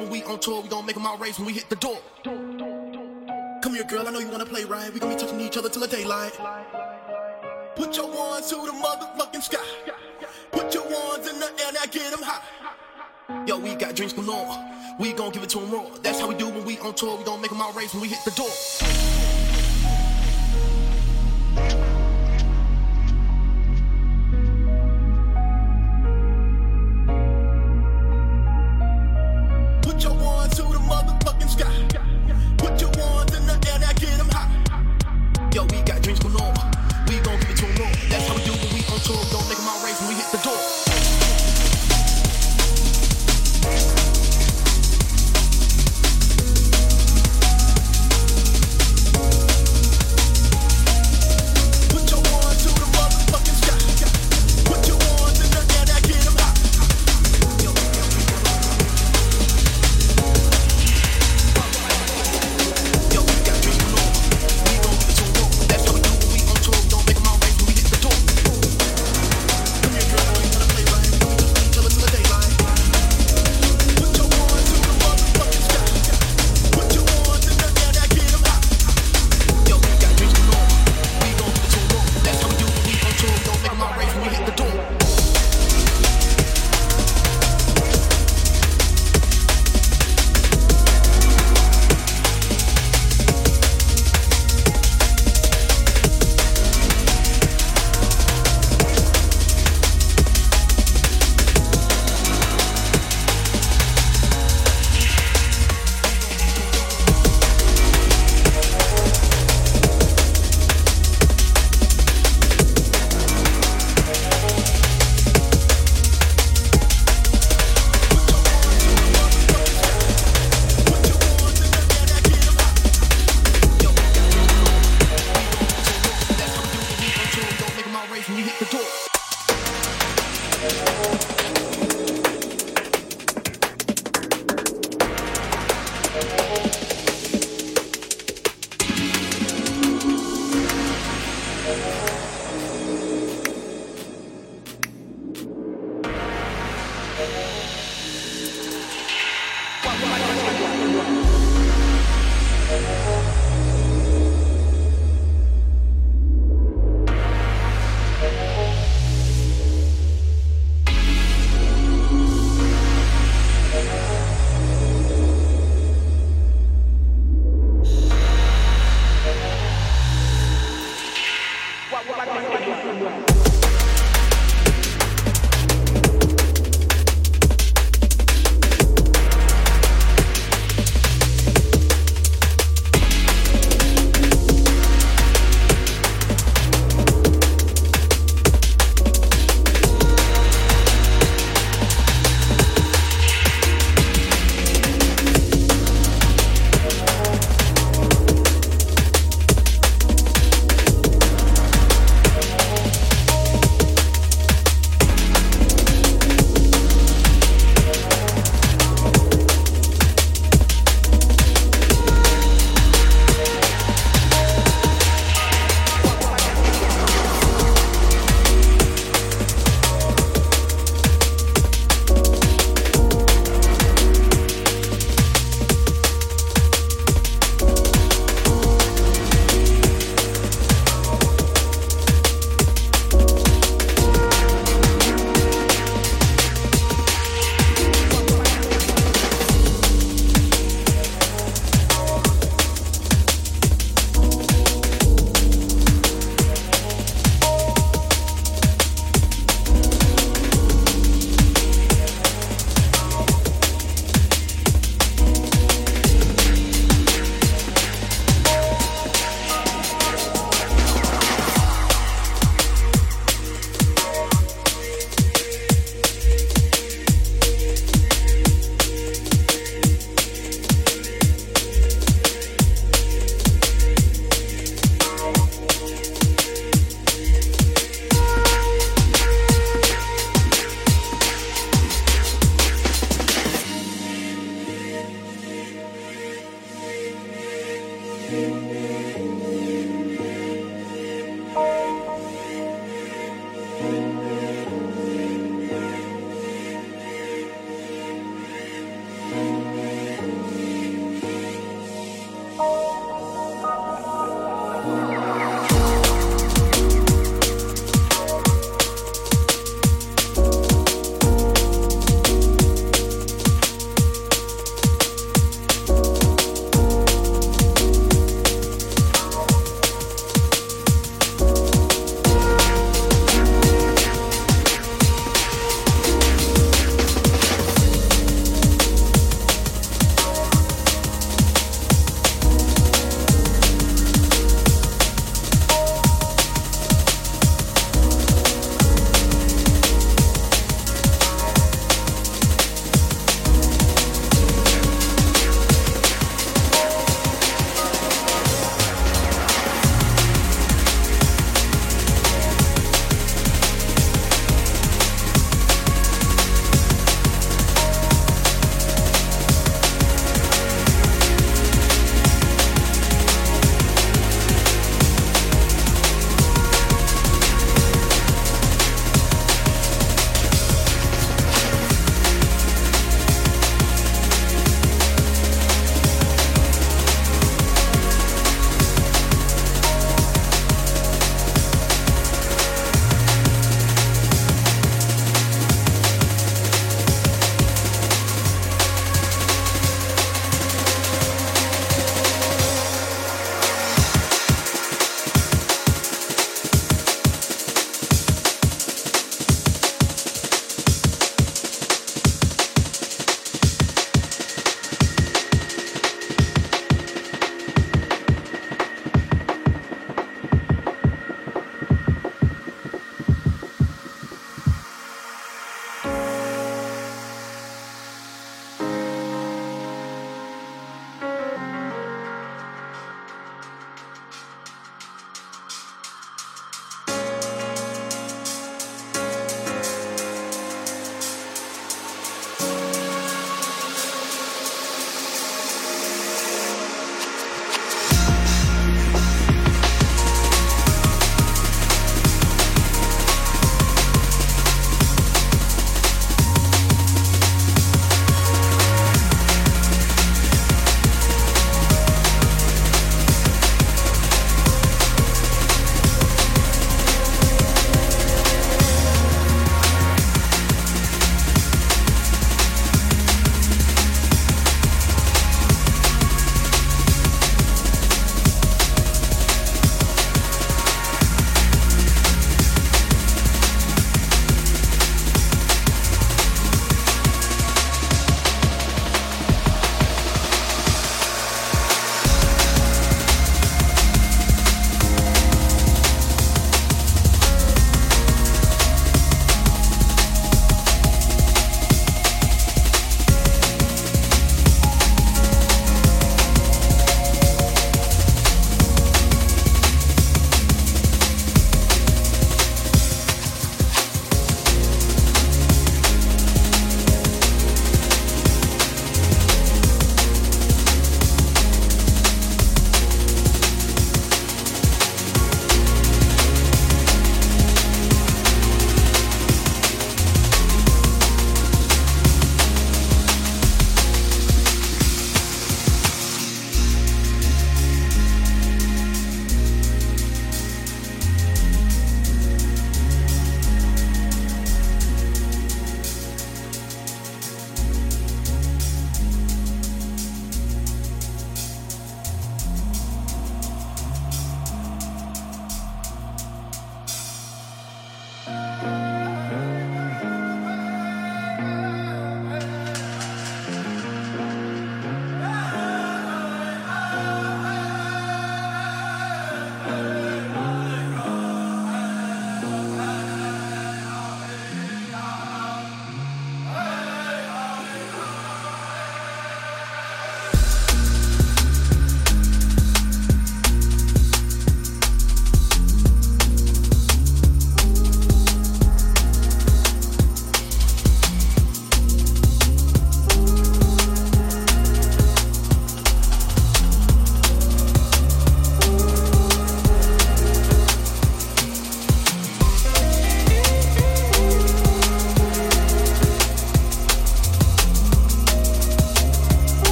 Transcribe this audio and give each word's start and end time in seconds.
when 0.00 0.10
we 0.10 0.22
on 0.24 0.38
tour. 0.40 0.62
We 0.62 0.68
gon' 0.68 0.86
make 0.86 0.94
them 0.94 1.06
all 1.06 1.18
race 1.18 1.38
when 1.38 1.46
we 1.46 1.52
hit 1.52 1.68
the 1.68 1.76
door. 1.76 1.98
Come 3.62 3.74
here, 3.74 3.84
girl, 3.84 4.06
I 4.06 4.10
know 4.10 4.18
you 4.18 4.28
wanna 4.28 4.46
play 4.46 4.64
right. 4.64 4.92
We 4.92 5.00
gonna 5.00 5.14
be 5.14 5.20
touching 5.20 5.40
each 5.40 5.56
other 5.56 5.68
till 5.68 5.82
the 5.82 5.88
daylight. 5.88 6.32
Put 7.76 7.96
your 7.96 8.08
ones 8.08 8.48
to 8.50 8.56
the 8.56 8.72
motherfucking 8.72 9.42
sky. 9.42 9.58
Put 10.52 10.74
your 10.74 10.84
ones 10.84 11.28
in 11.28 11.38
the 11.38 11.46
air, 11.46 11.72
now 11.72 11.84
get 11.90 12.10
them 12.10 12.22
high. 12.22 13.46
Yo, 13.46 13.58
we 13.58 13.74
got 13.74 13.94
drinks 13.94 14.12
galore. 14.12 14.56
We 14.98 15.12
gon' 15.12 15.30
give 15.30 15.42
it 15.42 15.50
to 15.50 15.60
them 15.60 15.70
raw. 15.70 15.86
That's 16.02 16.20
how 16.20 16.28
we 16.28 16.34
do 16.34 16.48
when 16.48 16.64
we 16.64 16.78
on 16.78 16.94
tour. 16.94 17.16
We 17.16 17.24
gon' 17.24 17.40
make 17.40 17.50
them 17.50 17.62
all 17.62 17.72
race 17.72 17.92
when 17.94 18.02
we 18.02 18.08
hit 18.08 18.18
the 18.24 18.32
door. 18.32 19.19